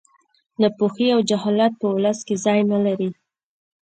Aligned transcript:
ناپوهي 0.61 1.07
او 1.15 1.19
جهالت 1.29 1.73
په 1.81 1.87
ولس 1.95 2.19
کې 2.27 2.35
ځای 2.45 2.59
نه 2.71 2.77
لري 2.85 3.09